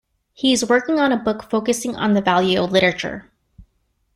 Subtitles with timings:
[0.33, 3.29] He is working on a book focusing on the value of literature.